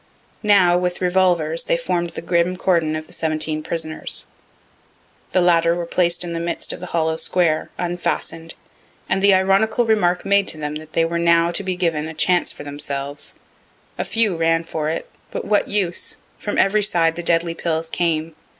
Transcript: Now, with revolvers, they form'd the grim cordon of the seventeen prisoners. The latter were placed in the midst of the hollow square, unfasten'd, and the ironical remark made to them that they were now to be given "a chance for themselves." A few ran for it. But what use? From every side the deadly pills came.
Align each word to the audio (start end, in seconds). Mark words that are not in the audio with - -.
Now, 0.41 0.79
with 0.79 0.99
revolvers, 0.99 1.65
they 1.65 1.77
form'd 1.77 2.09
the 2.09 2.23
grim 2.23 2.57
cordon 2.57 2.95
of 2.95 3.05
the 3.05 3.13
seventeen 3.13 3.61
prisoners. 3.61 4.25
The 5.31 5.41
latter 5.41 5.75
were 5.75 5.85
placed 5.85 6.23
in 6.23 6.33
the 6.33 6.39
midst 6.39 6.73
of 6.73 6.79
the 6.79 6.87
hollow 6.87 7.17
square, 7.17 7.69
unfasten'd, 7.77 8.55
and 9.07 9.21
the 9.21 9.35
ironical 9.35 9.85
remark 9.85 10.25
made 10.25 10.47
to 10.47 10.57
them 10.57 10.73
that 10.77 10.93
they 10.93 11.05
were 11.05 11.19
now 11.19 11.51
to 11.51 11.61
be 11.61 11.75
given 11.75 12.07
"a 12.07 12.15
chance 12.15 12.51
for 12.51 12.63
themselves." 12.63 13.35
A 13.99 14.03
few 14.03 14.35
ran 14.35 14.63
for 14.63 14.89
it. 14.89 15.07
But 15.29 15.45
what 15.45 15.67
use? 15.67 16.17
From 16.39 16.57
every 16.57 16.81
side 16.81 17.15
the 17.15 17.21
deadly 17.21 17.53
pills 17.53 17.87
came. 17.87 18.35